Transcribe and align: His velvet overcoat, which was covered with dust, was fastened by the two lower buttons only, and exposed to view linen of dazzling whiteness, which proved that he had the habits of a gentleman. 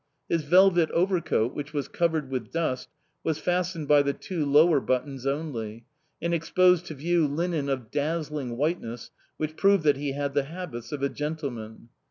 His 0.27 0.41
velvet 0.41 0.89
overcoat, 0.89 1.53
which 1.53 1.73
was 1.73 1.87
covered 1.87 2.31
with 2.31 2.49
dust, 2.51 2.89
was 3.23 3.37
fastened 3.37 3.87
by 3.87 4.01
the 4.01 4.13
two 4.13 4.47
lower 4.47 4.79
buttons 4.79 5.27
only, 5.27 5.85
and 6.19 6.33
exposed 6.33 6.87
to 6.87 6.95
view 6.95 7.27
linen 7.27 7.69
of 7.69 7.91
dazzling 7.91 8.57
whiteness, 8.57 9.11
which 9.37 9.55
proved 9.55 9.83
that 9.83 9.97
he 9.97 10.13
had 10.13 10.33
the 10.33 10.45
habits 10.45 10.91
of 10.91 11.03
a 11.03 11.09
gentleman. 11.09 11.89